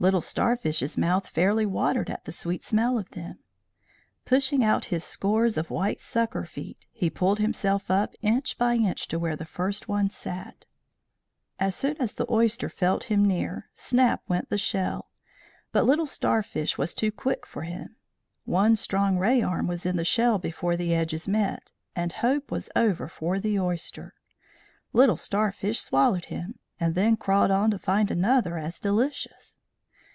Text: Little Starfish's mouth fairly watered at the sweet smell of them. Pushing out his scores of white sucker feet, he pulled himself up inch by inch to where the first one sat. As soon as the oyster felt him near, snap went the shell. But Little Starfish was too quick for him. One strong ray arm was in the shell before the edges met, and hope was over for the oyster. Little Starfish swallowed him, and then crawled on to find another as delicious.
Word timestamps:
Little 0.00 0.20
Starfish's 0.20 0.98
mouth 0.98 1.28
fairly 1.28 1.64
watered 1.64 2.10
at 2.10 2.26
the 2.26 2.32
sweet 2.32 2.62
smell 2.62 2.98
of 2.98 3.08
them. 3.12 3.38
Pushing 4.26 4.62
out 4.62 4.86
his 4.86 5.02
scores 5.02 5.56
of 5.56 5.70
white 5.70 5.98
sucker 5.98 6.44
feet, 6.44 6.86
he 6.92 7.08
pulled 7.08 7.38
himself 7.38 7.90
up 7.90 8.14
inch 8.20 8.58
by 8.58 8.74
inch 8.74 9.08
to 9.08 9.18
where 9.18 9.36
the 9.36 9.46
first 9.46 9.88
one 9.88 10.10
sat. 10.10 10.66
As 11.58 11.74
soon 11.74 11.96
as 11.98 12.12
the 12.12 12.30
oyster 12.30 12.68
felt 12.68 13.04
him 13.04 13.24
near, 13.24 13.70
snap 13.74 14.20
went 14.28 14.50
the 14.50 14.58
shell. 14.58 15.08
But 15.72 15.86
Little 15.86 16.06
Starfish 16.08 16.76
was 16.76 16.92
too 16.92 17.12
quick 17.12 17.46
for 17.46 17.62
him. 17.62 17.96
One 18.44 18.76
strong 18.76 19.16
ray 19.16 19.40
arm 19.40 19.66
was 19.66 19.86
in 19.86 19.96
the 19.96 20.04
shell 20.04 20.38
before 20.38 20.76
the 20.76 20.92
edges 20.92 21.26
met, 21.26 21.72
and 21.96 22.12
hope 22.12 22.50
was 22.50 22.68
over 22.76 23.08
for 23.08 23.38
the 23.38 23.58
oyster. 23.58 24.12
Little 24.92 25.16
Starfish 25.16 25.80
swallowed 25.80 26.26
him, 26.26 26.58
and 26.78 26.94
then 26.94 27.16
crawled 27.16 27.50
on 27.52 27.70
to 27.70 27.78
find 27.78 28.10
another 28.10 28.58
as 28.58 28.78
delicious. 28.78 29.56